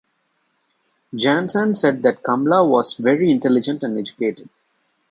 [1.13, 4.49] Janssen said that Kamala was "very intelligent and educated".